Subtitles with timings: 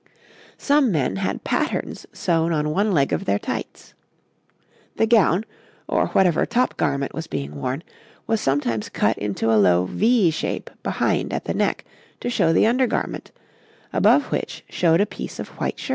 [0.57, 3.93] Some men had patterns sewn on one leg of their tights.
[4.95, 5.45] The gown,
[5.87, 7.83] or whatever top garment was being worn,
[8.25, 11.85] was sometimes cut into a low, V shape behind at the neck
[12.19, 13.29] to show the undergarment,
[13.93, 15.89] above which showed a piece of white shirt.